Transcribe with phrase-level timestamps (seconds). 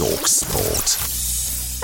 [0.00, 1.19] Talk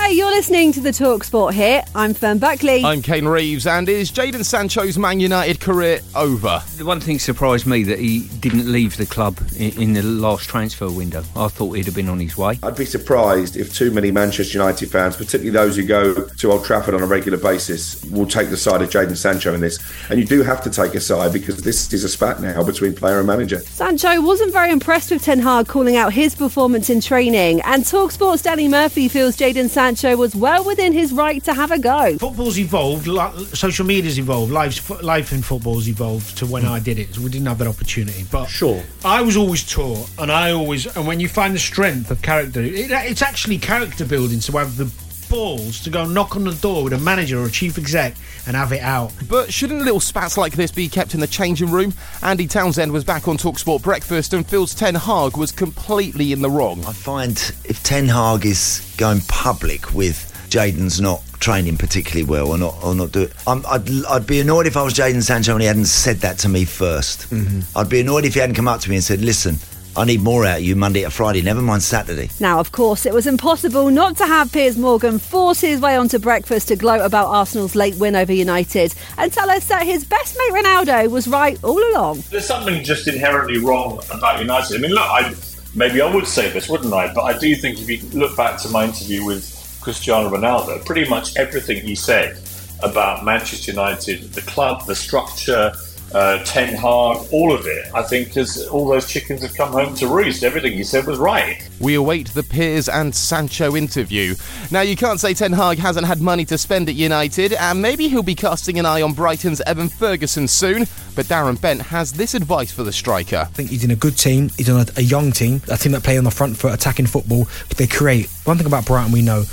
[0.07, 0.13] Sport.
[0.13, 1.85] Hey, you're listening to the Talk Sport Hit.
[1.93, 2.85] I'm Fern Buckley.
[2.85, 6.63] I'm Kane Reeves, and is Jadon Sancho's Man United career over?
[6.77, 10.49] The one thing surprised me that he didn't leave the club in, in the last
[10.49, 11.25] transfer window.
[11.35, 12.61] I thought he'd have been on his way.
[12.63, 16.65] I'd be surprised if too many Manchester United fans, particularly those who go to Old
[16.65, 19.81] Trafford on a regular basis, will take the side of Jadon Sancho in this.
[20.09, 22.95] And you do have to take a side because this is a spat now between
[22.95, 23.59] player and manager.
[23.61, 28.43] Sancho wasn't very impressed with Ten Hag calling out his performance in training, and Talksport's
[28.43, 32.17] Danny Murphy feels Jadon Sancho was well within his right to have a go.
[32.19, 36.99] Football's evolved, li- social media's evolved, life's, life in football's evolved to when I did
[36.99, 37.15] it.
[37.15, 38.25] So we didn't have that opportunity.
[38.31, 38.83] But Sure.
[39.05, 42.61] I was always taught, and I always, and when you find the strength of character,
[42.63, 44.91] it, it's actually character building to have the
[45.29, 48.15] balls to go knock on the door with a manager or a chief exec
[48.47, 49.13] and have it out.
[49.29, 51.93] But shouldn't little spats like this be kept in the changing room?
[52.23, 56.51] Andy Townsend was back on Talksport Breakfast and feels Ten Hag was completely in the
[56.51, 56.85] wrong.
[56.85, 57.33] I find
[57.65, 62.95] if Ten Hag is going public with Jadon's not training particularly well or not or
[62.95, 65.67] not do it, I'm, I'd, I'd be annoyed if I was Jadon Sancho and he
[65.67, 67.79] hadn't said that to me 1st i mm-hmm.
[67.79, 69.59] I'd be annoyed if he hadn't come up to me and said, "Listen,
[69.97, 73.07] I need more out of you Monday to Friday, never mind Saturday." Now, of course,
[73.07, 77.01] it was impossible not to have Piers Morgan force his way onto breakfast to gloat
[77.01, 81.29] about Arsenal's late win over United and tell us that his best mate Ronaldo was
[81.29, 82.23] right all along.
[82.31, 84.77] There's something just inherently wrong about United.
[84.77, 85.35] I mean, look, I,
[85.75, 87.13] maybe I would say this, wouldn't I?
[87.13, 91.09] But I do think if you look back to my interview with Cristiano Ronaldo, pretty
[91.09, 92.39] much everything he said
[92.83, 95.73] about Manchester United, the club, the structure,
[96.15, 99.95] uh, Ten Hag, all of it, I think, because all those chickens have come home
[99.97, 100.43] to roost.
[100.43, 101.69] Everything he said was right.
[101.81, 104.35] We await the Piers and Sancho interview.
[104.71, 108.09] Now, you can't say Ten Hag hasn't had money to spend at United, and maybe
[108.09, 110.87] he'll be casting an eye on Brighton's Evan Ferguson soon.
[111.15, 113.37] But Darren Bent has this advice for the striker.
[113.37, 114.51] I think he's in a good team.
[114.57, 117.07] He's on a, a young team, a team that play on the front foot, attacking
[117.07, 117.49] football.
[117.77, 118.29] They create.
[118.45, 119.45] One thing about Brighton we know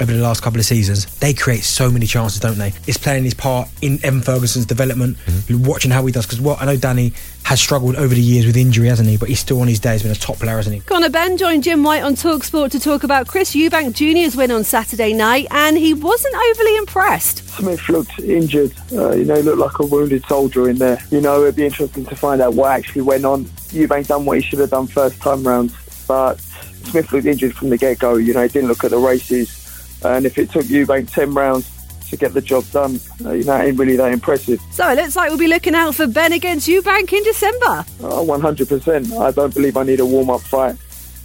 [0.00, 2.72] over the last couple of seasons, they create so many chances, don't they?
[2.86, 5.16] It's playing his part in Evan Ferguson's development,
[5.50, 6.26] watching how he does.
[6.26, 7.12] Because what I know, Danny
[7.44, 9.16] has struggled over the years with injury, hasn't he?
[9.16, 9.92] But he's still on his day.
[9.92, 10.80] He's been a top player, hasn't he?
[10.82, 14.64] Conor Benn joined Jim White on Talksport to talk about Chris Eubank Jr.'s win on
[14.64, 17.48] Saturday night, and he wasn't overly impressed.
[17.48, 18.72] Smith looked injured.
[18.92, 21.02] Uh, you know, he looked like a wounded soldier in there.
[21.10, 23.46] You know, it'd be interesting to find out what actually went on.
[23.70, 25.74] Eubank done what he should have done first time round,
[26.06, 26.38] but
[26.84, 28.16] Smith looked injured from the get go.
[28.16, 29.57] You know, he didn't look at the races,
[30.02, 31.70] and if it took Eubank ten rounds
[32.10, 34.60] to get the job done, uh, you know, it ain't really that impressive.
[34.70, 37.84] So it looks like we'll be looking out for Benn against Eubank in December.
[38.00, 39.18] Oh, 100%.
[39.20, 40.76] I don't believe I need a warm up fight.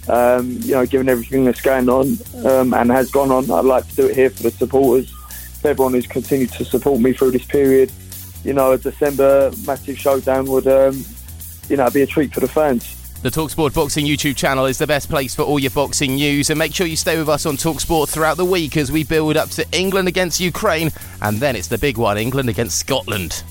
[0.08, 3.88] Um, you know, given everything that's going on um, and has gone on, I'd like
[3.88, 5.10] to do it here for the supporters,
[5.62, 7.90] for everyone who's continued to support me through this period.
[8.44, 11.02] You know, a December massive showdown would, um,
[11.70, 13.03] you know, be a treat for the fans.
[13.24, 16.58] The Talksport Boxing YouTube channel is the best place for all your boxing news, and
[16.58, 19.48] make sure you stay with us on Talksport throughout the week as we build up
[19.52, 20.90] to England against Ukraine,
[21.22, 23.42] and then it's the big one England against Scotland.